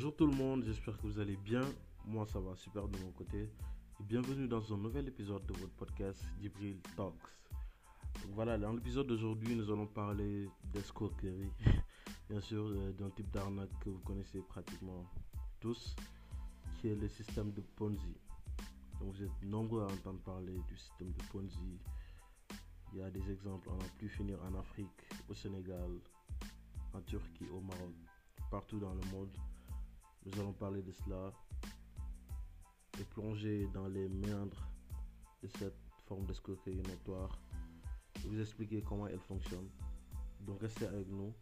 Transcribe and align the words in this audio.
Bonjour 0.00 0.16
tout 0.16 0.26
le 0.26 0.34
monde, 0.34 0.64
j'espère 0.64 0.96
que 0.96 1.06
vous 1.06 1.18
allez 1.18 1.36
bien. 1.36 1.60
Moi 2.06 2.24
ça 2.24 2.40
va 2.40 2.56
super 2.56 2.88
de 2.88 2.96
mon 3.00 3.10
côté. 3.12 3.50
Et 4.00 4.02
bienvenue 4.02 4.48
dans 4.48 4.72
un 4.72 4.78
nouvel 4.78 5.06
épisode 5.08 5.44
de 5.44 5.52
votre 5.52 5.74
podcast 5.74 6.24
Dibril 6.38 6.80
Talks. 6.96 7.12
Donc 8.22 8.32
voilà, 8.32 8.56
dans 8.56 8.72
l'épisode 8.72 9.08
d'aujourd'hui, 9.08 9.54
nous 9.54 9.70
allons 9.70 9.86
parler 9.86 10.48
d'escroquerie. 10.72 11.52
Bien 12.30 12.40
sûr, 12.40 12.64
euh, 12.64 12.92
d'un 12.92 13.10
type 13.10 13.30
d'arnaque 13.30 13.78
que 13.80 13.90
vous 13.90 13.98
connaissez 13.98 14.40
pratiquement 14.40 15.04
tous, 15.60 15.94
qui 16.80 16.88
est 16.88 16.96
le 16.96 17.08
système 17.10 17.52
de 17.52 17.60
Ponzi. 17.60 18.16
Donc 19.00 19.14
vous 19.14 19.22
êtes 19.22 19.42
nombreux 19.42 19.82
à 19.82 19.92
entendre 19.92 20.20
parler 20.20 20.62
du 20.66 20.76
système 20.78 21.12
de 21.12 21.22
Ponzi. 21.30 21.78
Il 22.94 23.00
y 23.00 23.02
a 23.02 23.10
des 23.10 23.30
exemples, 23.30 23.68
on 23.68 23.78
a 23.78 23.88
pu 23.98 24.08
finir 24.08 24.38
en 24.44 24.58
Afrique, 24.58 25.10
au 25.28 25.34
Sénégal, 25.34 25.90
en 26.94 27.02
Turquie, 27.02 27.50
au 27.52 27.60
Maroc, 27.60 27.92
partout 28.50 28.78
dans 28.78 28.94
le 28.94 29.02
monde. 29.12 29.36
Nous 30.26 30.38
allons 30.40 30.52
parler 30.52 30.82
de 30.82 30.92
cela 30.92 31.32
et 32.98 33.04
plonger 33.04 33.66
dans 33.72 33.86
les 33.88 34.08
méandres 34.08 34.68
de 35.42 35.48
cette 35.48 35.78
forme 36.06 36.26
d'escroquerie 36.26 36.82
notoire 36.82 37.38
et 38.16 38.28
vous 38.28 38.40
expliquer 38.40 38.82
comment 38.82 39.06
elle 39.06 39.20
fonctionne. 39.20 39.68
Donc 40.40 40.60
restez 40.60 40.86
avec 40.86 41.08
nous 41.08 41.32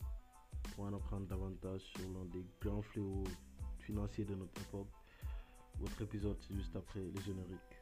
pour 0.74 0.84
en 0.84 0.95
apprendre 0.95 1.27
davantage 1.27 1.80
sur 1.80 2.09
l'un 2.10 2.24
des 2.27 2.45
grands 2.60 2.83
fléaux 2.83 3.24
financiers 3.80 4.24
de 4.24 4.34
notre 4.34 4.60
époque. 4.60 4.88
Votre 5.80 6.02
épisode, 6.02 6.36
c'est 6.41 6.55
juste 6.55 6.77
après 6.77 7.00
les 7.00 7.20
génériques. 7.22 7.78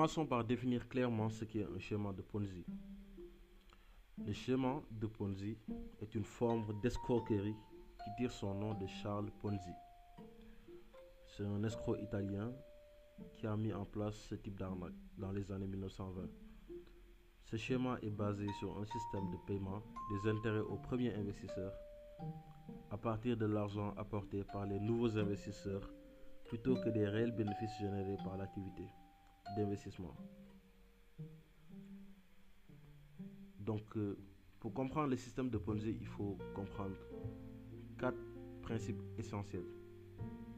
Commençons 0.00 0.24
par 0.24 0.44
définir 0.44 0.88
clairement 0.88 1.28
ce 1.28 1.44
qu'est 1.44 1.66
un 1.66 1.78
schéma 1.78 2.14
de 2.14 2.22
Ponzi. 2.22 2.64
Le 4.24 4.32
schéma 4.32 4.80
de 4.90 5.06
Ponzi 5.06 5.58
est 6.00 6.14
une 6.14 6.24
forme 6.24 6.80
d'escroquerie 6.80 7.54
qui 8.02 8.10
tire 8.16 8.32
son 8.32 8.54
nom 8.54 8.72
de 8.72 8.86
Charles 8.86 9.30
Ponzi. 9.42 9.74
C'est 11.26 11.44
un 11.44 11.62
escroc 11.64 11.98
italien 11.98 12.50
qui 13.36 13.46
a 13.46 13.54
mis 13.58 13.74
en 13.74 13.84
place 13.84 14.14
ce 14.14 14.36
type 14.36 14.58
d'arnaque 14.58 14.94
dans 15.18 15.32
les 15.32 15.52
années 15.52 15.66
1920. 15.66 16.30
Ce 17.44 17.56
schéma 17.58 17.98
est 18.00 18.08
basé 18.08 18.46
sur 18.58 18.78
un 18.78 18.86
système 18.86 19.30
de 19.30 19.36
paiement 19.46 19.82
des 20.12 20.30
intérêts 20.30 20.60
aux 20.60 20.78
premiers 20.78 21.14
investisseurs 21.14 21.74
à 22.90 22.96
partir 22.96 23.36
de 23.36 23.44
l'argent 23.44 23.92
apporté 23.98 24.44
par 24.44 24.64
les 24.64 24.80
nouveaux 24.80 25.18
investisseurs 25.18 25.92
plutôt 26.46 26.76
que 26.76 26.88
des 26.88 27.06
réels 27.06 27.32
bénéfices 27.32 27.78
générés 27.78 28.16
par 28.24 28.38
l'activité 28.38 28.88
d'investissement. 29.56 30.14
Donc, 33.58 33.96
euh, 33.96 34.16
pour 34.58 34.72
comprendre 34.74 35.08
le 35.08 35.16
système 35.16 35.48
de 35.50 35.58
Ponzi, 35.58 35.96
il 36.00 36.06
faut 36.06 36.36
comprendre 36.54 36.96
quatre 37.98 38.18
principes 38.62 39.00
essentiels 39.18 39.66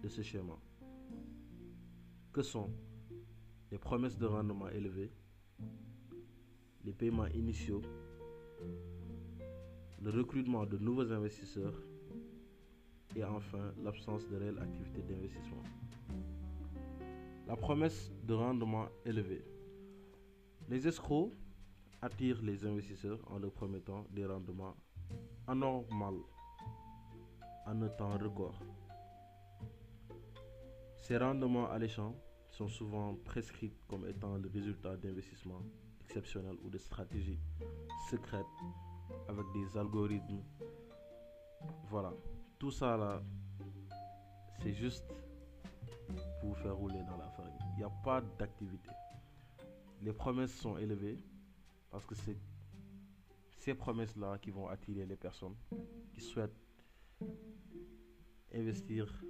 de 0.03 0.09
ce 0.09 0.23
schéma. 0.23 0.59
Que 2.33 2.43
sont 2.43 2.71
les 3.71 3.79
promesses 3.79 4.19
de 4.19 4.27
rendement 4.27 4.69
élevés, 4.69 5.13
les 6.85 6.93
paiements 6.93 7.27
initiaux, 7.27 7.83
le 10.01 10.11
recrutement 10.11 10.67
de 10.67 10.79
nouveaux 10.79 11.13
investisseurs 11.13 11.81
et 13.15 13.25
enfin 13.25 13.73
l'absence 13.83 14.27
de 14.29 14.37
réelle 14.37 14.59
activité 14.59 15.03
d'investissement. 15.03 15.63
La 17.53 17.57
promesse 17.59 18.11
de 18.25 18.33
rendement 18.33 18.89
élevé. 19.05 19.45
Les 20.71 20.89
escrocs 20.89 21.35
attirent 22.01 22.41
les 22.41 22.65
investisseurs 22.65 23.21
en 23.31 23.39
leur 23.39 23.53
promettant 23.53 24.07
des 24.09 24.25
rendements 24.25 24.75
anormaux 25.47 26.27
en 27.67 27.83
un 27.83 27.89
temps 27.91 28.17
record. 28.17 28.59
Ces 30.97 31.19
rendements 31.19 31.69
alléchants 31.71 32.17
sont 32.49 32.69
souvent 32.69 33.17
prescrits 33.17 33.77
comme 33.87 34.07
étant 34.07 34.39
le 34.39 34.49
résultat 34.49 34.97
d'investissements 34.97 35.63
exceptionnels 36.07 36.57
ou 36.65 36.71
de 36.71 36.79
stratégies 36.79 37.39
secrètes 38.09 38.47
avec 39.29 39.45
des 39.53 39.77
algorithmes. 39.77 40.43
Voilà, 41.91 42.15
tout 42.59 42.71
ça 42.71 42.97
là, 42.97 43.23
c'est 44.63 44.73
juste 44.73 45.05
pour 46.41 46.57
faire 46.59 46.77
rouler 46.77 47.03
dans 47.05 47.17
la 47.17 47.29
farine. 47.31 47.59
Il 47.73 47.79
n'y 47.79 47.85
a 47.85 47.93
pas 48.05 48.21
d'activité. 48.39 48.91
Les 50.01 50.13
promesses 50.13 50.55
sont 50.55 50.79
élevées 50.79 51.19
parce 51.91 52.05
que 52.07 52.15
c'est 52.15 52.37
ces 53.59 53.75
promesses-là 53.75 54.39
qui 54.39 54.51
vont 54.51 54.69
attirer 54.69 55.07
les 55.07 55.17
personnes 55.17 55.55
qui 56.13 56.21
souhaitent 56.21 56.57
investir 58.53 59.23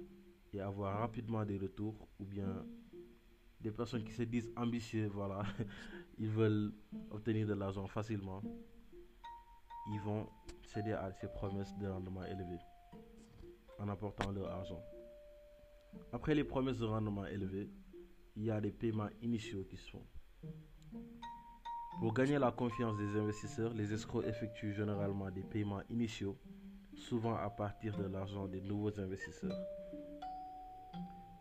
et 0.51 0.59
avoir 0.59 0.99
rapidement 0.99 1.45
des 1.45 1.57
retours 1.57 2.07
ou 2.19 2.25
bien 2.25 2.65
des 3.61 3.71
personnes 3.71 4.03
qui 4.03 4.11
se 4.11 4.23
disent 4.23 4.51
ambitieux, 4.57 5.07
voilà, 5.07 5.43
ils 6.17 6.29
veulent 6.29 6.73
obtenir 7.11 7.47
de 7.47 7.53
l'argent 7.53 7.87
facilement, 7.87 8.41
ils 9.91 10.01
vont 10.01 10.27
céder 10.65 10.93
à 10.93 11.11
ces 11.13 11.27
promesses 11.27 11.73
de 11.77 11.87
rendement 11.87 12.25
élevé 12.25 12.57
en 13.79 13.87
apportant 13.87 14.31
leur 14.31 14.49
argent. 14.49 14.81
Après 16.11 16.35
les 16.35 16.43
promesses 16.43 16.77
de 16.77 16.85
rendement 16.85 17.25
élevé, 17.25 17.69
il 18.35 18.43
y 18.43 18.51
a 18.51 18.59
des 18.61 18.71
paiements 18.71 19.09
initiaux 19.21 19.63
qui 19.69 19.77
se 19.77 19.89
font. 19.91 20.05
Pour 21.99 22.13
gagner 22.13 22.37
la 22.39 22.51
confiance 22.51 22.97
des 22.97 23.17
investisseurs, 23.17 23.73
les 23.73 23.93
escrocs 23.93 24.25
effectuent 24.25 24.73
généralement 24.73 25.29
des 25.31 25.43
paiements 25.43 25.81
initiaux, 25.89 26.37
souvent 26.95 27.35
à 27.35 27.49
partir 27.49 27.97
de 27.97 28.05
l'argent 28.05 28.47
des 28.47 28.61
nouveaux 28.61 28.99
investisseurs. 28.99 29.57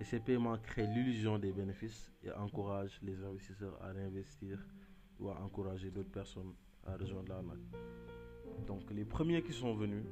Et 0.00 0.04
ces 0.04 0.20
paiements 0.20 0.58
créent 0.58 0.86
l'illusion 0.86 1.38
des 1.38 1.52
bénéfices 1.52 2.10
et 2.22 2.30
encouragent 2.32 3.00
les 3.02 3.22
investisseurs 3.24 3.78
à 3.82 3.92
réinvestir 3.92 4.58
ou 5.18 5.28
à 5.28 5.40
encourager 5.40 5.90
d'autres 5.90 6.10
personnes 6.10 6.54
à 6.84 6.96
rejoindre 6.96 7.32
l'arnaque. 7.32 7.58
Donc 8.66 8.90
les 8.90 9.04
premiers 9.04 9.42
qui 9.42 9.52
sont 9.52 9.74
venus, 9.74 10.04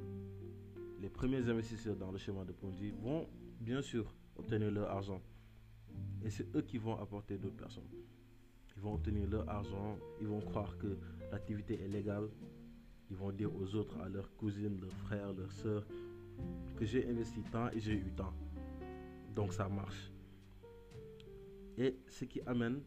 les 0.99 1.09
premiers 1.09 1.47
investisseurs 1.49 1.95
dans 1.95 2.11
le 2.11 2.17
schéma 2.17 2.45
de 2.45 2.51
Ponzi 2.51 2.91
vont 2.91 3.27
bien 3.59 3.81
sûr 3.81 4.13
obtenir 4.35 4.71
leur 4.71 4.89
argent. 4.89 5.21
Et 6.23 6.29
c'est 6.29 6.55
eux 6.55 6.61
qui 6.61 6.77
vont 6.77 6.97
apporter 6.99 7.37
d'autres 7.37 7.57
personnes. 7.57 7.89
Ils 8.75 8.81
vont 8.81 8.93
obtenir 8.93 9.27
leur 9.27 9.47
argent, 9.49 9.97
ils 10.19 10.27
vont 10.27 10.39
croire 10.39 10.77
que 10.77 10.97
l'activité 11.31 11.81
est 11.81 11.87
légale. 11.87 12.29
Ils 13.09 13.17
vont 13.17 13.31
dire 13.31 13.53
aux 13.53 13.75
autres, 13.75 13.99
à 13.99 14.07
leurs 14.07 14.33
cousines, 14.37 14.79
leurs 14.79 14.93
frères, 14.93 15.33
leurs 15.33 15.51
soeurs, 15.51 15.85
que 16.77 16.85
j'ai 16.85 17.09
investi 17.09 17.41
tant 17.51 17.69
et 17.71 17.79
j'ai 17.79 17.93
eu 17.93 18.11
tant. 18.15 18.33
Donc 19.35 19.53
ça 19.53 19.67
marche. 19.67 20.11
Et 21.77 21.97
ce 22.07 22.25
qui 22.25 22.41
amène, 22.45 22.81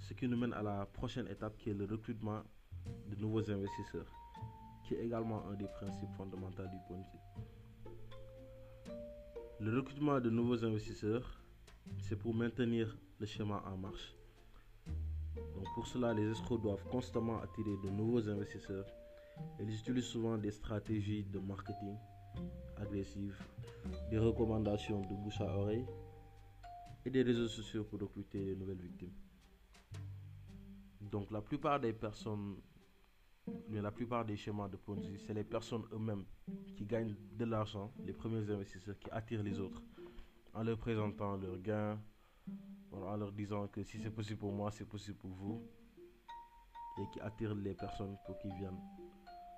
ce 0.00 0.14
qui 0.14 0.26
nous 0.28 0.36
mène 0.36 0.52
à 0.52 0.62
la 0.62 0.86
prochaine 0.86 1.28
étape 1.28 1.56
qui 1.56 1.70
est 1.70 1.74
le 1.74 1.84
recrutement 1.84 2.42
de 3.08 3.16
nouveaux 3.16 3.50
investisseurs, 3.50 4.12
qui 4.84 4.94
est 4.94 5.04
également 5.04 5.46
un 5.48 5.54
des 5.54 5.68
principes 5.68 6.12
fondamentaux 6.16 6.66
du 6.66 6.76
Ponzi. 6.88 7.18
Le 9.58 9.74
recrutement 9.74 10.20
de 10.20 10.28
nouveaux 10.28 10.62
investisseurs, 10.66 11.40
c'est 12.00 12.16
pour 12.16 12.34
maintenir 12.34 12.94
le 13.18 13.24
schéma 13.24 13.62
en 13.66 13.78
marche. 13.78 14.14
Donc 15.34 15.64
pour 15.74 15.86
cela, 15.86 16.12
les 16.12 16.30
escrocs 16.30 16.60
doivent 16.60 16.84
constamment 16.90 17.40
attirer 17.40 17.76
de 17.82 17.88
nouveaux 17.88 18.28
investisseurs. 18.28 18.84
Ils 19.58 19.74
utilisent 19.74 20.04
souvent 20.04 20.36
des 20.36 20.50
stratégies 20.50 21.24
de 21.24 21.38
marketing 21.38 21.96
agressives, 22.76 23.38
des 24.10 24.18
recommandations 24.18 25.00
de 25.00 25.14
bouche 25.14 25.40
à 25.40 25.46
oreille 25.56 25.86
et 27.06 27.10
des 27.10 27.22
réseaux 27.22 27.48
sociaux 27.48 27.84
pour 27.84 27.98
recruter 27.98 28.54
de 28.54 28.60
nouvelles 28.60 28.82
victimes. 28.82 29.14
Donc 31.00 31.30
la 31.30 31.40
plupart 31.40 31.80
des 31.80 31.94
personnes, 31.94 32.56
la 33.70 33.90
plupart 33.90 34.24
des 34.24 34.36
schémas 34.36 34.68
de 34.68 34.76
Ponzi, 34.76 35.18
c'est 35.18 35.34
les 35.34 35.44
personnes 35.44 35.84
eux-mêmes 35.92 36.24
qui 36.76 36.84
gagnent 36.84 37.14
de 37.32 37.44
l'argent, 37.44 37.92
les 38.04 38.12
premiers 38.12 38.50
investisseurs 38.50 38.98
qui 38.98 39.10
attirent 39.10 39.42
les 39.42 39.60
autres 39.60 39.82
en 40.56 40.62
leur 40.62 40.78
présentant 40.78 41.36
leurs 41.36 41.58
gains, 41.58 42.00
en 42.90 43.16
leur 43.16 43.30
disant 43.30 43.68
que 43.68 43.82
si 43.82 44.00
c'est 44.00 44.10
possible 44.10 44.38
pour 44.38 44.52
moi, 44.52 44.70
c'est 44.70 44.88
possible 44.88 45.18
pour 45.18 45.30
vous, 45.30 45.62
et 46.98 47.02
qui 47.12 47.20
attirent 47.20 47.54
les 47.54 47.74
personnes 47.74 48.16
pour 48.24 48.38
qu'ils 48.38 48.54
viennent 48.54 48.80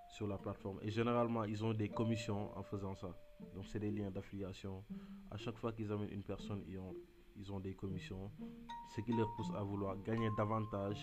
sur 0.09 0.27
la 0.27 0.39
plateforme. 0.39 0.81
Et 0.83 0.91
généralement, 0.91 1.45
ils 1.45 1.65
ont 1.65 1.73
des 1.73 1.89
commissions 1.89 2.57
en 2.59 2.63
faisant 2.65 2.97
ça. 2.97 3.15
Donc, 3.55 3.67
c'est 3.67 3.79
des 3.79 3.93
liens 3.93 4.11
d'affiliation. 4.11 4.85
À 5.31 5.37
chaque 5.37 5.57
fois 5.57 5.73
qu'ils 5.73 5.93
amènent 5.93 6.11
une 6.11 6.25
personne, 6.25 6.65
ils 6.67 6.79
ont, 6.79 6.95
ils 7.37 7.53
ont 7.53 7.61
des 7.61 7.75
commissions, 7.75 8.33
ce 8.97 9.01
qui 9.01 9.13
leur 9.13 9.33
pousse 9.37 9.51
à 9.57 9.63
vouloir 9.63 10.03
gagner 10.03 10.31
davantage 10.37 10.99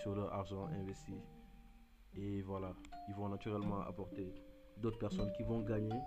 sur 0.00 0.14
leur 0.14 0.32
argent 0.32 0.66
investi. 0.68 1.12
Et 2.14 2.42
voilà, 2.42 2.74
ils 3.08 3.14
vont 3.14 3.28
naturellement 3.28 3.80
apporter 3.82 4.34
d'autres 4.76 4.98
personnes 4.98 5.32
qui 5.32 5.42
vont 5.42 5.60
gagner 5.60 6.00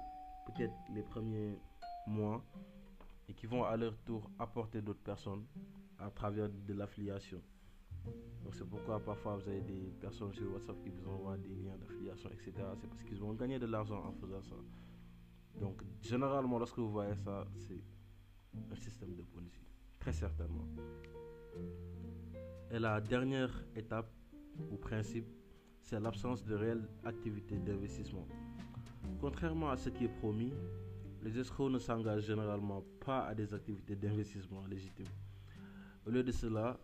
peut-être 0.46 0.74
les 0.94 1.04
premiers 1.04 1.58
mois 2.08 2.44
et 3.28 3.34
qui 3.34 3.46
vont 3.46 3.64
à 3.64 3.78
leur 3.78 3.98
tour 4.00 4.30
apporter 4.40 4.82
d'autres 4.82 5.04
personnes 5.04 5.46
à 6.00 6.10
travers 6.10 6.50
de 6.50 6.74
l'affiliation. 6.74 7.42
Donc 8.44 8.56
c'est 8.56 8.68
pourquoi 8.70 9.00
parfois 9.00 9.38
vous 9.38 9.48
avez 9.48 9.62
des 9.62 9.94
personnes 10.02 10.34
sur 10.34 10.52
WhatsApp 10.52 10.82
qui 10.82 10.90
vous 10.90 11.08
envoient 11.08 11.38
des 11.38 11.56
liens 11.56 11.78
d'affiliation, 11.78 12.30
etc. 12.30 12.52
C'est 12.76 12.88
parce 12.88 13.04
qu'ils 13.04 13.20
vont 13.20 13.34
gagner 13.34 13.60
de 13.60 13.66
l'argent 13.66 14.04
en 14.04 14.12
faisant 14.12 14.42
ça. 14.42 14.56
Donc 15.60 15.82
généralement 16.02 16.60
lorsque 16.60 16.78
vous 16.78 16.92
voyez 16.92 17.16
ça, 17.16 17.48
c'est 17.56 17.82
un 18.72 18.76
système 18.76 19.16
de 19.16 19.24
Ponzi. 19.24 19.62
Très 20.00 20.12
certainement. 20.12 20.68
Et 22.72 22.80
la 22.80 23.00
dernière 23.00 23.64
étape 23.76 24.12
ou 24.72 24.76
principe, 24.76 25.28
c'est 25.84 26.00
l'absence 26.00 26.44
de 26.46 26.56
réelle 26.56 26.88
activité 27.04 27.58
d'investissement. 27.58 28.26
Contrairement 29.20 29.70
à 29.70 29.78
ce 29.78 29.90
qui 29.90 30.06
est 30.06 30.16
promis, 30.20 30.54
les 31.22 31.38
escrocs 31.38 31.72
ne 31.72 31.80
s'engagent 31.80 32.26
généralement 32.26 32.84
pas 33.06 33.26
à 33.26 33.36
des 33.36 33.54
activités 33.54 33.96
d'investissement 33.96 34.66
légitimes. 34.66 35.14
Au 36.08 36.10
lieu 36.10 36.24
de 36.24 36.32
cela, 36.32 36.80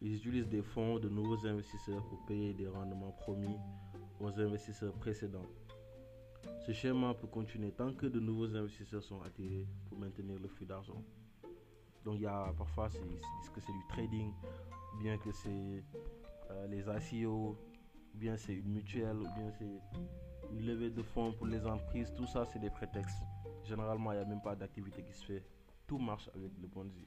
ils 0.00 0.16
utilisent 0.16 0.48
des 0.48 0.62
fonds 0.62 0.98
de 0.98 1.08
nouveaux 1.08 1.46
investisseurs 1.46 2.04
pour 2.08 2.24
payer 2.26 2.54
des 2.54 2.66
rendements 2.66 3.12
promis 3.12 3.56
aux 4.20 4.40
investisseurs 4.40 4.94
précédents. 4.94 5.46
Ce 6.66 6.72
schéma 6.72 7.14
peut 7.14 7.26
continuer 7.26 7.72
tant 7.72 7.92
que 7.92 8.06
de 8.06 8.20
nouveaux 8.20 8.54
investisseurs 8.56 9.02
sont 9.02 9.20
attirés 9.22 9.66
pour 9.88 9.98
maintenir 9.98 10.38
le 10.38 10.48
flux 10.48 10.66
d'argent. 10.66 11.02
Donc 12.04 12.16
il 12.16 12.22
y 12.22 12.26
a 12.26 12.52
parfois 12.56 12.88
ils 12.94 13.08
disent 13.08 13.50
que 13.54 13.60
c'est 13.60 13.72
du 13.72 13.86
trading, 13.88 14.32
bien 15.00 15.18
que 15.18 15.30
c'est 15.32 15.84
euh, 16.50 16.66
les 16.68 16.84
ICO, 16.88 17.56
bien 18.14 18.36
c'est 18.36 18.54
une 18.54 18.72
mutuelle, 18.72 19.16
ou 19.16 19.24
bien 19.34 19.50
c'est 19.58 19.80
une 20.52 20.66
levée 20.66 20.90
de 20.90 21.02
fonds 21.02 21.32
pour 21.32 21.46
les 21.46 21.64
entreprises. 21.66 22.12
Tout 22.16 22.26
ça 22.26 22.44
c'est 22.46 22.58
des 22.58 22.70
prétextes. 22.70 23.22
Généralement 23.64 24.12
il 24.12 24.16
n'y 24.18 24.24
a 24.24 24.26
même 24.26 24.42
pas 24.42 24.54
d'activité 24.56 25.02
qui 25.02 25.12
se 25.12 25.24
fait. 25.24 25.44
Tout 25.86 25.98
marche 25.98 26.28
avec 26.34 26.52
le 26.60 26.68
Ponzi. 26.68 27.06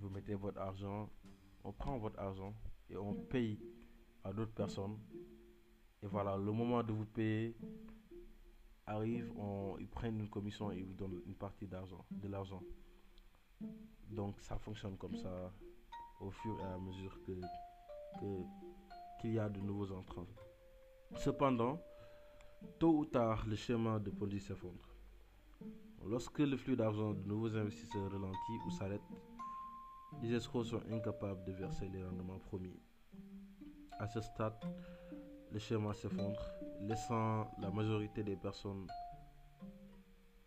Vous 0.00 0.10
mettez 0.10 0.34
votre 0.34 0.60
argent, 0.60 1.08
on 1.64 1.72
prend 1.72 1.98
votre 1.98 2.18
argent 2.18 2.54
et 2.90 2.96
on 2.96 3.14
paye 3.14 3.58
à 4.24 4.32
d'autres 4.32 4.52
personnes. 4.52 4.98
Et 6.02 6.06
voilà, 6.06 6.36
le 6.36 6.52
moment 6.52 6.82
de 6.82 6.92
vous 6.92 7.06
payer 7.06 7.56
arrive, 8.86 9.32
on, 9.36 9.76
ils 9.78 9.88
prennent 9.88 10.18
une 10.20 10.28
commission 10.28 10.70
et 10.70 10.78
ils 10.78 10.84
vous 10.84 10.94
donnent 10.94 11.20
une 11.26 11.34
partie 11.34 11.66
d'argent, 11.66 12.04
de 12.10 12.28
l'argent. 12.28 12.62
Donc 14.08 14.40
ça 14.40 14.56
fonctionne 14.58 14.96
comme 14.96 15.16
ça 15.16 15.52
au 16.20 16.30
fur 16.30 16.58
et 16.60 16.64
à 16.64 16.78
mesure 16.78 17.20
que, 17.26 17.32
qu'il 19.18 19.32
y 19.34 19.38
a 19.38 19.48
de 19.48 19.60
nouveaux 19.60 19.92
entrants. 19.92 20.26
Cependant, 21.16 21.80
tôt 22.78 22.98
ou 22.98 23.04
tard, 23.04 23.44
le 23.46 23.56
schéma 23.56 23.98
de 23.98 24.10
Ponzi 24.10 24.40
s'effondre. 24.40 24.88
Lorsque 26.06 26.38
le 26.38 26.56
flux 26.56 26.76
d'argent 26.76 27.12
de 27.12 27.26
nouveaux 27.26 27.54
investisseurs 27.56 28.10
ralentit 28.10 28.58
ou 28.66 28.70
s'arrête, 28.70 29.02
les 30.22 30.32
escrocs 30.32 30.66
sont 30.66 30.82
incapables 30.90 31.44
de 31.44 31.52
verser 31.52 31.88
les 31.88 32.02
rendements 32.02 32.38
promis. 32.38 32.80
À 33.98 34.06
ce 34.06 34.20
stade, 34.20 34.58
le 35.50 35.58
schéma 35.58 35.92
s'effondre, 35.92 36.40
laissant 36.80 37.50
la 37.58 37.70
majorité 37.70 38.22
des 38.22 38.36
personnes 38.36 38.86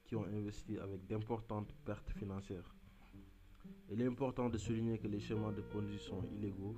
qui 0.06 0.15
ont 0.15 0.25
investi 0.25 0.77
avec 0.77 1.06
d'importantes 1.06 1.74
pertes 1.85 2.12
financières. 2.12 2.75
Il 3.89 4.01
est 4.01 4.07
important 4.07 4.50
de 4.50 4.57
souligner 4.57 4.97
que 4.97 5.07
les 5.07 5.19
schémas 5.19 5.51
de 5.51 5.62
Ponzi 5.62 6.00
sont 6.00 6.24
illégaux 6.24 6.75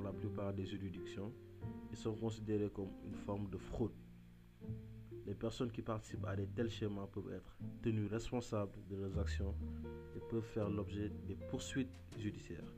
la 0.00 0.12
plupart 0.12 0.52
des 0.52 0.66
juridictions 0.66 1.32
et 1.92 1.96
sont 1.96 2.14
considérés 2.14 2.70
comme 2.70 2.90
une 3.04 3.14
forme 3.14 3.48
de 3.50 3.58
fraude. 3.58 3.94
Les 5.26 5.34
personnes 5.34 5.70
qui 5.70 5.82
participent 5.82 6.24
à 6.26 6.36
de 6.36 6.46
tels 6.46 6.70
schémas 6.70 7.06
peuvent 7.06 7.32
être 7.32 7.58
tenues 7.82 8.06
responsables 8.06 8.72
de 8.88 8.96
leurs 8.96 9.18
actions 9.18 9.54
et 10.16 10.20
peuvent 10.30 10.42
faire 10.54 10.70
l'objet 10.70 11.10
des 11.26 11.34
poursuites 11.34 12.00
judiciaires. 12.18 12.72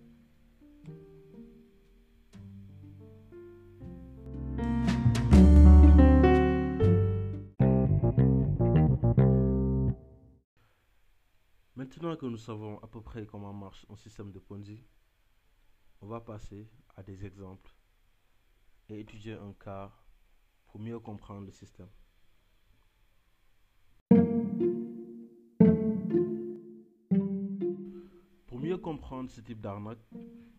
Maintenant 11.76 12.16
que 12.16 12.26
nous 12.26 12.36
savons 12.36 12.78
à 12.78 12.86
peu 12.86 13.00
près 13.00 13.26
comment 13.26 13.52
marche 13.52 13.86
un 13.90 13.96
système 13.96 14.32
de 14.32 14.38
Ponzi, 14.38 14.84
on 16.02 16.06
va 16.06 16.20
passer 16.20 16.66
à 16.96 17.02
des 17.02 17.24
exemples 17.24 17.72
et 18.88 19.00
étudier 19.00 19.34
un 19.34 19.52
cas 19.52 19.92
pour 20.68 20.80
mieux 20.80 20.98
comprendre 20.98 21.46
le 21.46 21.52
système. 21.52 21.88
Pour 28.46 28.58
mieux 28.58 28.78
comprendre 28.78 29.30
ce 29.30 29.40
type 29.40 29.60
d'arnaque, 29.60 29.98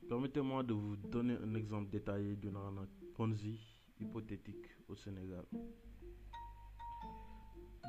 permettez-moi 0.08 0.64
de 0.64 0.74
vous 0.74 0.96
donner 0.96 1.36
un 1.36 1.54
exemple 1.56 1.90
détaillé 1.90 2.36
d'une 2.36 2.56
arnaque 2.56 2.90
Ponzi 3.16 3.60
hypothétique 4.00 4.68
au 4.88 4.96
Sénégal. 4.96 5.46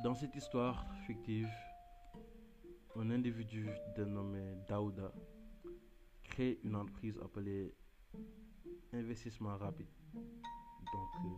Dans 0.03 0.15
cette 0.15 0.35
histoire 0.35 0.85
fictive, 1.07 1.49
un 2.95 3.09
individu 3.09 3.69
dénommé 3.95 4.55
Daouda 4.67 5.11
crée 6.33 6.59
une 6.63 6.75
entreprise 6.75 7.15
appelée 7.23 7.75
Investissement 8.91 9.55
Rapide. 9.55 9.87
Donc, 10.15 11.11
euh, 11.25 11.29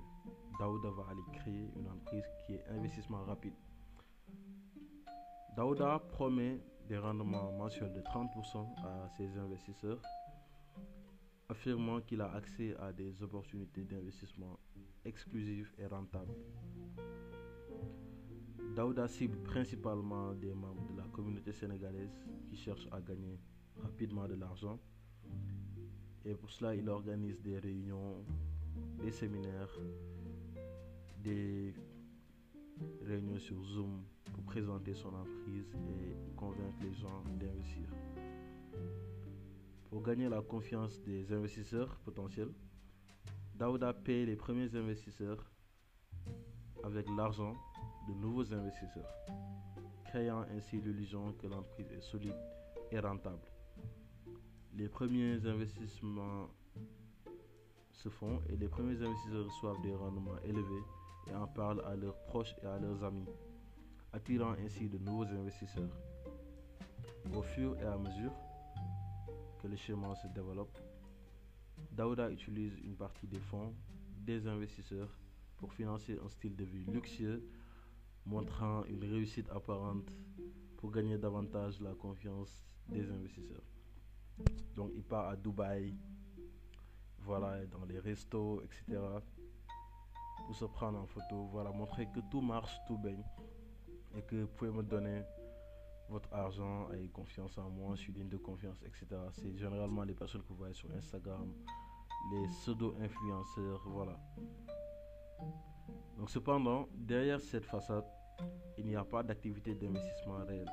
Daouda 0.58 0.90
va 0.90 1.08
aller 1.10 1.22
créer 1.34 1.70
une 1.76 1.88
entreprise 1.90 2.24
qui 2.46 2.54
est 2.54 2.64
Investissement 2.70 3.26
Rapide. 3.26 3.54
Daouda 5.58 6.00
promet 6.00 6.62
des 6.88 6.98
rendements 6.98 7.52
mensuels 7.52 7.92
de 7.92 8.00
30% 8.00 8.86
à 8.86 9.10
ses 9.18 9.38
investisseurs, 9.38 10.02
affirmant 11.50 12.00
qu'il 12.00 12.22
a 12.22 12.32
accès 12.32 12.74
à 12.78 12.94
des 12.94 13.22
opportunités 13.22 13.84
d'investissement 13.84 14.58
exclusives 15.04 15.74
et 15.78 15.88
rentables. 15.88 16.36
Daouda 18.76 19.10
cible 19.10 19.44
principalement 19.44 20.34
des 20.34 20.54
membres 20.54 20.88
de 20.88 20.98
la 20.98 21.08
communauté 21.10 21.52
sénégalaise 21.52 22.18
qui 22.48 22.56
cherchent 22.56 22.88
à 22.94 23.02
gagner 23.02 23.40
rapidement 23.81 24.27
de 24.27 24.36
l'argent. 24.36 24.80
Et 26.25 26.33
pour 26.33 26.50
cela, 26.50 26.75
il 26.75 26.89
organise 26.89 27.42
des 27.42 27.60
réunions, 27.60 28.24
des 29.04 29.12
séminaires, 29.12 29.80
des 31.24 31.74
réunions 33.03 33.39
sur 33.39 33.63
Zoom 33.63 34.03
pour 34.34 34.44
présenter 34.44 34.94
son 34.94 35.13
entreprise 35.13 35.72
et 35.89 36.36
convaincre 36.36 36.77
les 36.82 36.94
gens 36.94 37.24
d'investir. 37.39 37.88
Pour 39.89 40.01
gagner 40.01 40.27
la 40.27 40.41
confiance 40.41 41.01
des 41.03 41.32
investisseurs 41.32 41.96
potentiels, 42.03 42.51
Daouda 43.55 43.94
paye 43.94 44.25
les 44.25 44.36
premiers 44.36 44.75
investisseurs 44.75 45.50
avec 46.84 47.08
l'argent 47.15 47.55
de 48.08 48.13
nouveaux 48.13 48.53
investisseurs, 48.53 49.10
créant 50.05 50.41
ainsi 50.55 50.82
l'illusion 50.82 51.34
que 51.34 51.48
l'entreprise 51.48 51.91
est 51.91 52.01
solide 52.01 52.36
et 52.91 53.00
rentable. 53.00 53.55
Les 54.77 54.89
premiers 54.89 55.46
investissements 55.46 56.50
se 57.94 58.10
font 58.10 58.41
et 58.50 58.58
les 58.58 58.67
premiers 58.67 59.01
investisseurs 59.01 59.46
reçoivent 59.46 59.82
des 59.82 59.96
rendements 59.96 60.38
élevés 60.44 60.84
et 61.27 61.34
en 61.34 61.48
parlent 61.48 61.82
à 61.86 61.96
leurs 61.96 62.22
proches 62.25 62.53
et 62.62 62.65
à 62.65 62.77
leurs 62.77 63.01
amis, 63.05 63.29
attirant 64.12 64.51
ainsi 64.65 64.89
de 64.89 64.98
nouveaux 64.98 65.27
investisseurs. 65.27 65.98
Au 67.34 67.41
fur 67.41 67.79
et 67.79 67.86
à 67.86 67.98
mesure 67.98 68.34
que 69.62 69.67
le 69.67 69.77
schéma 69.77 70.13
se 70.15 70.27
développe, 70.27 70.77
Daouda 71.94 72.29
utilise 72.29 72.77
une 72.84 72.98
partie 72.98 73.27
des 73.27 73.39
fonds 73.39 73.74
des 74.25 74.46
investisseurs 74.46 75.17
pour 75.55 75.74
financer 75.74 76.20
un 76.22 76.29
style 76.29 76.58
de 76.58 76.65
vie 76.65 76.84
luxueux 76.84 77.48
montrant 78.25 78.84
une 78.86 79.05
réussite 79.05 79.50
apparente 79.51 80.12
pour 80.75 80.91
gagner 80.91 81.17
davantage 81.17 81.79
la 81.79 81.94
confiance 81.94 82.67
des 82.89 83.10
investisseurs. 83.10 83.75
Donc 84.75 84.92
il 84.96 85.04
part 85.04 85.30
à 85.30 85.36
Dubaï, 85.36 85.96
voilà, 87.20 87.65
dans 87.68 87.86
les 87.86 88.00
restos, 88.00 88.62
etc. 88.62 89.00
Pour 90.46 90.56
se 90.56 90.65
prendre 90.65 91.00
en 91.00 91.08
photo, 91.08 91.48
voilà, 91.51 91.72
montrer 91.72 92.08
que 92.08 92.20
tout 92.30 92.42
marche, 92.42 92.77
tout 92.88 92.98
baigne. 92.98 93.24
Et 94.15 94.22
que 94.22 94.44
vous 94.44 94.48
pouvez 94.48 94.72
me 94.72 94.84
donner 94.84 95.24
votre 96.10 96.32
argent 96.34 96.92
et 96.92 97.08
confiance 97.10 97.58
en 97.58 97.70
moi, 97.70 97.96
je 97.96 98.01
suis 98.01 98.13
digne 98.13 98.30
de 98.30 98.38
confiance, 98.38 98.82
etc. 98.84 99.08
C'est 99.32 99.58
généralement 99.58 100.04
les 100.04 100.13
personnes 100.13 100.44
que 100.44 100.50
vous 100.50 100.56
voyez 100.56 100.74
sur 100.74 100.92
Instagram, 100.92 101.51
les 102.32 102.48
pseudo-influenceurs, 102.48 103.82
voilà. 103.88 104.18
Donc 106.18 106.30
cependant, 106.30 106.88
derrière 106.94 107.42
cette 107.42 107.65
façade, 107.65 108.06
il 108.77 108.86
n'y 108.86 108.96
a 108.96 109.04
pas 109.04 109.24
d'activité 109.24 109.74
d'investissement 109.74 110.46
réelle. 110.46 110.70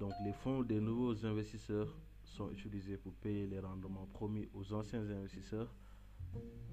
Donc 0.00 0.14
les 0.24 0.32
fonds 0.32 0.62
des 0.62 0.80
nouveaux 0.80 1.26
investisseurs 1.26 1.94
sont 2.24 2.50
utilisés 2.50 2.96
pour 2.96 3.12
payer 3.12 3.46
les 3.46 3.60
rendements 3.60 4.06
promis 4.14 4.48
aux 4.54 4.72
anciens 4.72 5.06
investisseurs, 5.10 5.74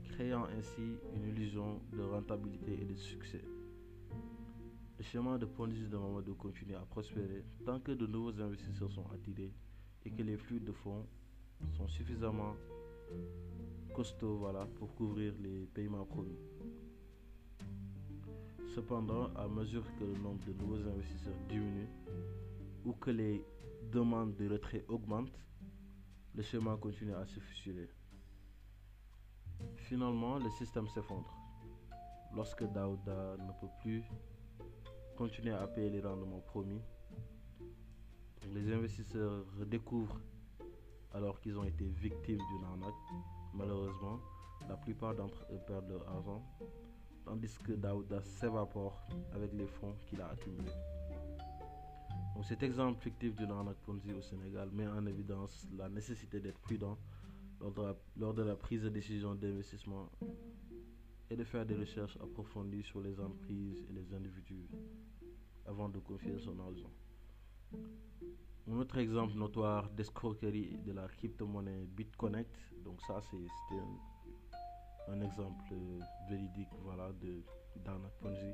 créant 0.06 0.46
ainsi 0.46 0.96
une 1.14 1.28
illusion 1.28 1.82
de 1.92 2.02
rentabilité 2.04 2.80
et 2.82 2.86
de 2.86 2.96
succès. 2.96 3.44
Le 4.98 5.04
schéma 5.04 5.38
de 5.38 5.46
Ponzi 5.46 5.90
de 5.90 5.98
Mamadou 5.98 6.36
continue 6.36 6.76
à 6.76 6.86
prospérer 6.90 7.44
tant 7.66 7.82
que 7.82 7.92
de 7.92 8.08
nouveaux 8.08 8.40
investisseurs 8.42 8.92
sont 8.94 9.06
attirés 9.14 9.52
et 10.06 10.10
que 10.10 10.24
les 10.24 10.38
flux 10.38 10.62
de 10.62 10.72
fonds 10.72 11.06
sont 11.76 11.88
suffisamment 11.90 12.56
costauds 13.94 14.48
pour 14.76 14.96
couvrir 14.96 15.34
les 15.42 15.66
paiements 15.66 16.06
promis. 16.06 16.40
Cependant, 18.74 19.34
à 19.36 19.50
mesure 19.50 19.84
que 20.00 20.06
le 20.06 20.18
nombre 20.18 20.46
de 20.46 20.54
nouveaux 20.54 20.88
investisseurs 20.90 21.36
diminue 21.50 21.90
ou 22.88 22.94
que 22.94 23.12
les 23.12 23.46
demandes 23.91 24.36
de 24.38 24.50
retrait 24.50 24.86
augmentent, 24.88 25.38
le 26.34 26.41
schéma 26.41 26.77
continue 26.77 27.13
à 27.13 27.25
se 27.25 27.39
fissurer. 27.41 27.89
Finalement, 29.75 30.39
le 30.39 30.50
système 30.51 30.88
s'effondre. 30.88 31.34
Lorsque 32.34 32.63
Daouda 32.63 33.36
ne 33.38 33.51
peut 33.60 33.74
plus 33.82 34.03
continuer 35.17 35.53
à 35.53 35.67
payer 35.67 35.89
les 35.89 36.01
rendements 36.01 36.39
promis, 36.39 36.82
les 38.53 38.72
investisseurs 38.74 39.46
redécouvrent 39.60 40.22
alors 41.13 41.41
qu'ils 41.41 41.58
ont 41.58 41.65
été 41.65 41.86
victimes 41.86 42.38
d'une 42.38 42.63
arnaque. 42.63 42.94
Malheureusement, 43.53 44.20
la 44.70 44.77
plupart 44.77 45.13
d'entre 45.13 45.46
eux 45.51 45.60
perdent 45.67 45.89
leur 45.89 46.08
argent, 46.08 46.41
tandis 47.25 47.58
que 47.65 47.74
Daouda 47.74 48.22
s'évapore 48.22 49.01
avec 49.34 49.51
les 49.51 49.67
fonds 49.67 49.96
qu'il 50.06 50.22
a 50.22 50.29
accumulés. 50.29 50.97
Cet 52.44 52.63
exemple 52.63 53.01
fictif 53.01 53.36
d'une 53.36 53.51
arnaque 53.51 53.77
Ponzi 53.86 54.13
au 54.13 54.22
Sénégal 54.22 54.70
met 54.72 54.88
en 54.88 55.06
évidence 55.06 55.67
la 55.77 55.89
nécessité 55.89 56.39
d'être 56.39 56.60
prudent 56.60 56.98
lors 57.60 58.34
de, 58.34 58.41
la, 58.44 58.53
de 58.53 58.56
prise 58.56 58.84
de 58.84 58.89
décision 58.89 59.36
d'investissement 59.36 60.10
et 61.29 61.36
de 61.36 61.44
faire 61.44 61.65
des 61.65 61.75
recherches 61.75 62.17
approfondies 62.17 62.84
sur 62.84 63.01
les 63.01 63.20
entreprises 63.20 63.84
et 63.89 63.94
les 63.94 64.13
individus 64.13 64.67
avant 65.65 65.89
de 65.89 66.00
confier 66.00 66.38
son 66.39 66.58
argent. 66.60 66.91
Un 68.70 68.77
autre 68.77 68.98
exemple 68.98 69.34
notoire 69.36 69.89
d'escroquerie 69.89 70.77
de 70.86 70.91
la 70.94 71.08
crypto-monnaie 71.08 71.86
BitConnect, 71.86 72.56
donc 72.84 73.01
ça 73.01 73.20
c'était 73.22 73.82
un, 75.10 75.22
exemple 75.22 75.74
véridique 76.29 76.70
voilà, 76.84 77.12
de 77.13 77.44
d'arnaque 77.84 78.17
Ponzi. 78.22 78.53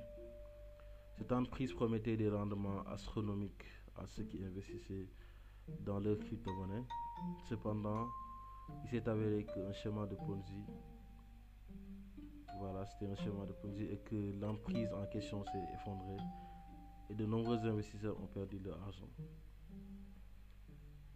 Cette 1.18 1.32
entreprise 1.32 1.74
promettait 1.74 2.18
des 2.18 2.30
rendements 2.30 2.82
astronomiques 2.88 3.66
à 3.96 4.08
ceux 4.08 4.24
qui 4.24 4.44
investissaient 4.44 5.08
dans 5.82 6.00
leur 6.00 6.18
crypto-monnaie. 6.20 6.84
Cependant, 7.48 8.08
il 8.84 8.90
s'est 8.90 9.08
avéré 9.08 9.46
qu'un 9.46 9.72
schéma 9.74 10.06
de 10.08 10.16
Ponzi, 10.16 10.64
voilà, 12.60 12.86
c'était 12.86 13.12
un 13.12 13.16
schéma 13.16 13.46
de 13.46 13.54
Ponzi 13.54 13.84
et 13.84 13.98
que 13.98 14.40
l'emprise 14.40 14.92
en 14.94 15.06
question 15.08 15.44
s'est 15.46 15.68
effondrée 15.76 16.18
et 17.10 17.16
de 17.16 17.26
nombreux 17.26 17.58
investisseurs 17.66 18.20
ont 18.20 18.28
perdu 18.28 18.60
leur 18.60 18.82
argent. 18.82 19.10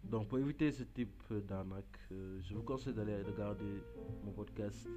Donc 0.04 0.28
pour 0.28 0.38
éviter 0.38 0.72
ce 0.72 0.84
type 0.84 1.22
d'arnaque, 1.46 1.98
euh, 2.12 2.40
je 2.42 2.54
vous 2.54 2.62
conseille 2.62 2.94
d'aller 2.94 3.20
regarder 3.22 3.82
mon 4.24 4.32
podcast 4.32 4.88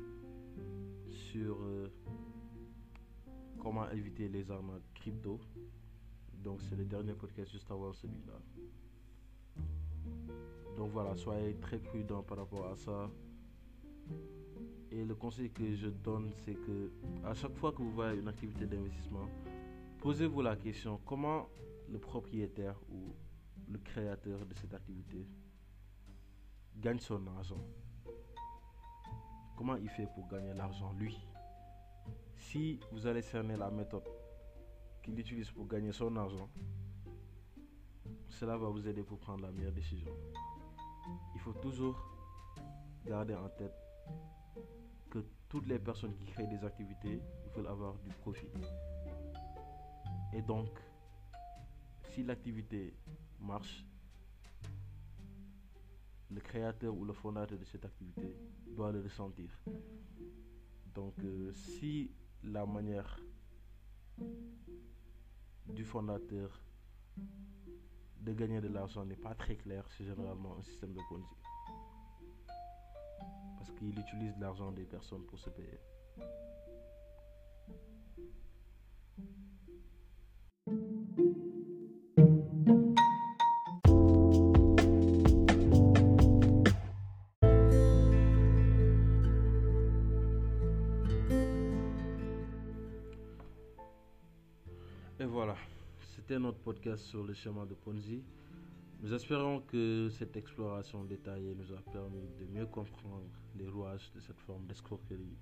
sur 1.11 1.57
euh, 1.61 1.91
comment 3.61 3.89
éviter 3.91 4.27
les 4.27 4.49
arnaques 4.51 4.93
crypto. 4.95 5.39
Donc 6.43 6.61
c'est 6.61 6.75
le 6.75 6.85
dernier 6.85 7.13
podcast 7.13 7.51
juste 7.51 7.69
avant 7.69 7.93
celui-là. 7.93 8.39
Donc 10.75 10.91
voilà, 10.91 11.15
soyez 11.15 11.55
très 11.57 11.77
prudents 11.77 12.23
par 12.23 12.39
rapport 12.39 12.67
à 12.67 12.75
ça. 12.75 13.09
Et 14.89 15.05
le 15.05 15.15
conseil 15.15 15.51
que 15.51 15.73
je 15.73 15.87
donne, 15.87 16.31
c'est 16.43 16.55
que 16.55 16.91
à 17.23 17.33
chaque 17.33 17.55
fois 17.55 17.71
que 17.71 17.81
vous 17.81 17.91
voyez 17.91 18.19
une 18.19 18.27
activité 18.27 18.65
d'investissement, 18.65 19.27
posez-vous 19.99 20.41
la 20.41 20.55
question 20.55 20.99
comment 21.05 21.47
le 21.89 21.99
propriétaire 21.99 22.79
ou 22.89 23.13
le 23.71 23.77
créateur 23.77 24.45
de 24.45 24.53
cette 24.55 24.73
activité 24.73 25.25
gagne 26.77 26.99
son 26.99 27.25
argent? 27.27 27.63
Comment 29.55 29.75
il 29.75 29.89
fait 29.89 30.07
pour 30.15 30.27
gagner 30.27 30.53
l'argent 30.55 30.91
lui? 30.93 31.15
Si 32.51 32.77
vous 32.91 33.07
allez 33.07 33.21
cerner 33.21 33.55
la 33.55 33.71
méthode 33.71 34.03
qu'il 35.01 35.17
utilise 35.17 35.49
pour 35.51 35.65
gagner 35.65 35.93
son 35.93 36.13
argent, 36.17 36.49
cela 38.27 38.57
va 38.57 38.67
vous 38.67 38.85
aider 38.89 39.03
pour 39.03 39.19
prendre 39.19 39.43
la 39.43 39.53
meilleure 39.53 39.71
décision. 39.71 40.11
Il 41.33 41.39
faut 41.39 41.53
toujours 41.53 41.97
garder 43.05 43.35
en 43.35 43.47
tête 43.47 43.73
que 45.09 45.19
toutes 45.47 45.65
les 45.65 45.79
personnes 45.79 46.13
qui 46.13 46.25
créent 46.25 46.47
des 46.47 46.61
activités 46.65 47.21
veulent 47.55 47.67
avoir 47.67 47.97
du 47.99 48.09
profit. 48.15 48.49
Et 50.33 50.41
donc, 50.41 50.77
si 52.09 52.21
l'activité 52.21 52.93
marche, 53.39 53.85
le 56.29 56.41
créateur 56.41 56.93
ou 56.93 57.05
le 57.05 57.13
fondateur 57.13 57.57
de 57.57 57.63
cette 57.63 57.85
activité 57.85 58.35
doit 58.75 58.91
le 58.91 58.99
ressentir. 58.99 59.49
Donc, 60.93 61.13
euh, 61.23 61.53
si 61.53 62.11
la 62.43 62.65
manière 62.65 63.19
du 65.67 65.85
fondateur 65.85 66.61
de 68.21 68.33
gagner 68.33 68.61
de 68.61 68.67
l'argent 68.67 69.05
n'est 69.05 69.15
pas 69.15 69.33
très 69.35 69.55
claire, 69.55 69.85
c'est 69.97 70.05
généralement 70.05 70.57
un 70.57 70.61
système 70.63 70.93
de 70.93 70.99
Ponzi. 71.09 71.35
Parce 73.57 73.71
qu'il 73.71 73.97
utilise 73.97 74.37
l'argent 74.39 74.71
des 74.71 74.85
personnes 74.85 75.25
pour 75.25 75.39
se 75.39 75.49
payer. 75.49 75.79
Voilà, 95.31 95.55
c'était 96.13 96.37
notre 96.37 96.57
podcast 96.57 97.05
sur 97.05 97.23
le 97.23 97.33
schéma 97.33 97.65
de 97.65 97.73
Ponzi. 97.73 98.21
Nous 99.01 99.13
espérons 99.13 99.61
que 99.61 100.09
cette 100.09 100.35
exploration 100.35 101.05
détaillée 101.05 101.55
nous 101.55 101.71
a 101.73 101.79
permis 101.93 102.27
de 102.37 102.45
mieux 102.53 102.65
comprendre 102.65 103.23
les 103.55 103.65
rouages 103.65 104.11
de 104.13 104.19
cette 104.19 104.39
forme 104.41 104.65
d'escroquerie 104.65 105.37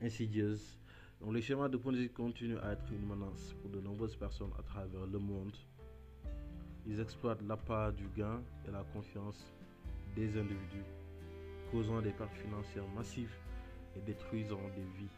insidieuse. 0.00 0.78
Donc, 1.20 1.32
le 1.32 1.40
schéma 1.40 1.68
de 1.68 1.76
Ponzi 1.76 2.08
continue 2.10 2.58
à 2.58 2.74
être 2.74 2.86
une 2.92 3.04
menace 3.04 3.54
pour 3.60 3.70
de 3.70 3.80
nombreuses 3.80 4.14
personnes 4.14 4.52
à 4.56 4.62
travers 4.62 5.04
le 5.04 5.18
monde. 5.18 5.56
Ils 6.86 7.00
exploitent 7.00 7.42
l'appât 7.42 7.90
du 7.90 8.06
gain 8.16 8.40
et 8.68 8.70
la 8.70 8.84
confiance 8.92 9.52
des 10.14 10.28
individus, 10.38 10.86
causant 11.72 12.00
des 12.02 12.12
pertes 12.12 12.36
financières 12.36 12.88
massives 12.96 13.34
et 13.96 14.00
détruisant 14.00 14.62
des 14.76 15.00
vies. 15.00 15.10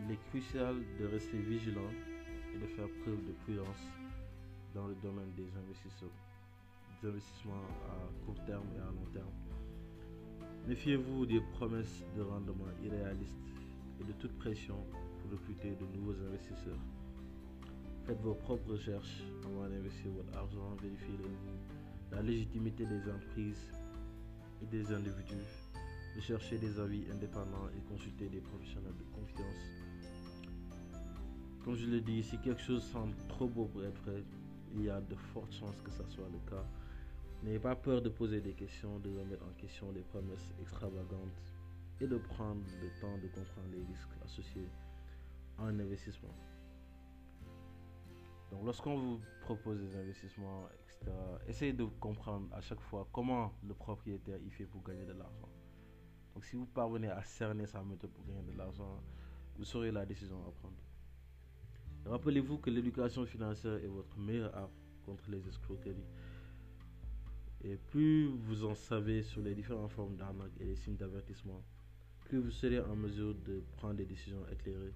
Il 0.00 0.10
est 0.10 0.28
crucial 0.28 0.76
de 1.00 1.06
rester 1.06 1.38
vigilant 1.38 1.90
de 2.60 2.66
faire 2.66 2.88
preuve 3.02 3.24
de 3.26 3.32
prudence 3.44 3.82
dans 4.74 4.86
le 4.86 4.94
domaine 4.96 5.32
des 5.36 5.48
investissements, 5.56 6.10
des 7.00 7.08
investissements 7.08 7.64
à 7.88 8.24
court 8.24 8.44
terme 8.44 8.66
et 8.76 8.80
à 8.80 8.86
long 8.86 9.06
terme. 9.12 9.32
Méfiez-vous 10.66 11.26
des 11.26 11.40
promesses 11.52 12.04
de 12.16 12.22
rendement 12.22 12.66
irréalistes 12.84 13.34
et 14.00 14.04
de 14.04 14.12
toute 14.12 14.36
pression 14.38 14.76
pour 15.20 15.30
recruter 15.30 15.70
de 15.70 15.86
nouveaux 15.96 16.20
investisseurs. 16.28 16.80
Faites 18.06 18.20
vos 18.20 18.34
propres 18.34 18.72
recherches 18.72 19.22
avant 19.44 19.68
d'investir 19.68 20.10
votre 20.12 20.36
argent, 20.36 20.76
vérifiez 20.82 21.18
la 22.10 22.22
légitimité 22.22 22.84
des 22.86 23.00
entreprises 23.10 23.70
et 24.62 24.66
des 24.66 24.92
individus, 24.92 25.70
recherchez 26.16 26.58
des 26.58 26.78
avis 26.80 27.04
indépendants 27.12 27.68
et 27.76 27.80
consultez 27.88 28.28
des 28.28 28.40
professionnels 28.40 28.96
de 28.98 29.04
confiance. 29.14 29.87
Comme 31.68 31.76
je 31.76 31.84
l'ai 31.84 32.00
dit, 32.00 32.22
si 32.22 32.38
quelque 32.38 32.62
chose 32.62 32.82
semble 32.82 33.14
trop 33.28 33.46
beau 33.46 33.66
pour 33.66 33.84
être 33.84 34.00
vrai, 34.00 34.24
il 34.74 34.84
y 34.84 34.88
a 34.88 35.02
de 35.02 35.14
fortes 35.14 35.52
chances 35.52 35.82
que 35.82 35.90
ça 35.90 36.02
soit 36.08 36.24
le 36.32 36.38
cas. 36.50 36.64
N'ayez 37.42 37.58
pas 37.58 37.76
peur 37.76 38.00
de 38.00 38.08
poser 38.08 38.40
des 38.40 38.54
questions, 38.54 38.98
de 39.00 39.10
remettre 39.10 39.44
en 39.44 39.52
question 39.52 39.92
les 39.92 40.00
promesses 40.00 40.54
extravagantes 40.62 41.42
et 42.00 42.06
de 42.06 42.16
prendre 42.16 42.62
le 42.80 42.88
temps 43.02 43.18
de 43.18 43.28
comprendre 43.28 43.68
les 43.70 43.84
risques 43.84 44.16
associés 44.24 44.66
à 45.58 45.64
un 45.64 45.78
investissement. 45.78 46.34
Donc 48.50 48.64
lorsqu'on 48.64 48.96
vous 48.96 49.20
propose 49.42 49.78
des 49.78 49.94
investissements, 49.94 50.70
etc., 50.72 51.12
essayez 51.48 51.74
de 51.74 51.84
comprendre 51.84 52.48
à 52.54 52.62
chaque 52.62 52.80
fois 52.80 53.06
comment 53.12 53.52
le 53.62 53.74
propriétaire 53.74 54.38
y 54.40 54.48
fait 54.48 54.64
pour 54.64 54.82
gagner 54.82 55.04
de 55.04 55.12
l'argent. 55.12 55.50
Donc 56.32 56.46
si 56.46 56.56
vous 56.56 56.64
parvenez 56.64 57.08
à 57.08 57.22
cerner 57.24 57.66
sa 57.66 57.82
méthode 57.82 58.12
pour 58.12 58.24
gagner 58.24 58.40
de 58.40 58.56
l'argent, 58.56 59.02
vous 59.58 59.66
saurez 59.66 59.92
la 59.92 60.06
décision 60.06 60.38
à 60.48 60.50
prendre. 60.50 60.87
Rappelez-vous 62.08 62.56
que 62.56 62.70
l'éducation 62.70 63.26
financière 63.26 63.74
est 63.84 63.86
votre 63.86 64.16
meilleure 64.18 64.56
arme 64.56 64.72
contre 65.04 65.30
les 65.30 65.46
escroqueries. 65.46 66.06
Et 67.62 67.76
plus 67.76 68.28
vous 68.28 68.64
en 68.64 68.74
savez 68.74 69.22
sur 69.22 69.42
les 69.42 69.54
différentes 69.54 69.90
formes 69.90 70.16
d'arnaque 70.16 70.52
et 70.58 70.64
les 70.64 70.76
signes 70.76 70.96
d'avertissement, 70.96 71.62
plus 72.20 72.38
vous 72.38 72.50
serez 72.50 72.80
en 72.80 72.96
mesure 72.96 73.34
de 73.34 73.62
prendre 73.76 73.94
des 73.96 74.06
décisions 74.06 74.42
éclairées 74.50 74.94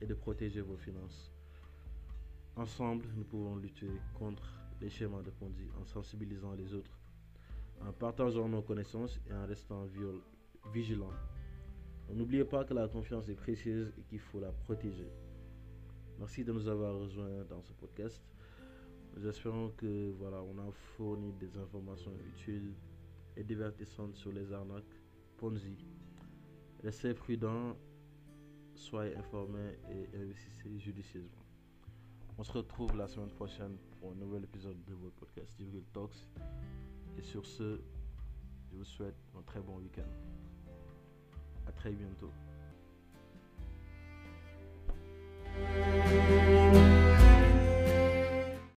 et 0.00 0.06
de 0.06 0.14
protéger 0.14 0.62
vos 0.62 0.78
finances. 0.78 1.30
Ensemble, 2.56 3.04
nous 3.14 3.24
pouvons 3.24 3.56
lutter 3.56 3.90
contre 4.14 4.62
les 4.80 4.88
schémas 4.88 5.20
de 5.22 5.30
Ponzi 5.30 5.68
en 5.78 5.84
sensibilisant 5.84 6.54
les 6.54 6.72
autres, 6.72 6.98
en 7.82 7.92
partageant 7.92 8.48
nos 8.48 8.62
connaissances 8.62 9.20
et 9.28 9.34
en 9.34 9.46
restant 9.46 9.86
vigilants. 10.72 11.12
N'oubliez 12.14 12.44
pas 12.44 12.64
que 12.64 12.72
la 12.72 12.88
confiance 12.88 13.28
est 13.28 13.34
précieuse 13.34 13.92
et 13.98 14.02
qu'il 14.04 14.20
faut 14.20 14.40
la 14.40 14.52
protéger. 14.52 15.10
Merci 16.18 16.42
de 16.42 16.52
nous 16.52 16.66
avoir 16.66 16.98
rejoints 16.98 17.44
dans 17.48 17.62
ce 17.62 17.72
podcast. 17.72 18.20
Nous 19.16 19.26
espérons 19.26 19.70
que 19.76 20.10
voilà, 20.18 20.42
on 20.42 20.58
a 20.58 20.72
fourni 20.96 21.32
des 21.34 21.56
informations 21.56 22.12
utiles 22.34 22.74
et 23.36 23.44
divertissantes 23.44 24.16
sur 24.16 24.32
les 24.32 24.52
arnaques 24.52 25.00
Ponzi. 25.36 25.76
Restez 26.82 27.14
prudents, 27.14 27.76
soyez 28.74 29.14
informés 29.16 29.78
et 29.90 30.08
investissez 30.16 30.78
judicieusement. 30.78 31.44
On 32.36 32.42
se 32.42 32.52
retrouve 32.52 32.96
la 32.96 33.06
semaine 33.06 33.30
prochaine 33.30 33.76
pour 34.00 34.10
un 34.10 34.14
nouvel 34.16 34.42
épisode 34.44 34.84
de 34.86 34.94
votre 34.94 35.14
podcast 35.14 35.56
Divulgue 35.56 35.90
Talks. 35.92 36.26
Et 37.16 37.22
sur 37.22 37.46
ce, 37.46 37.80
je 38.70 38.76
vous 38.76 38.84
souhaite 38.84 39.16
un 39.36 39.42
très 39.42 39.60
bon 39.60 39.78
week-end. 39.78 40.10
À 41.66 41.72
très 41.72 41.92
bientôt. 41.92 42.32
thank 45.66 46.12
you 46.12 46.17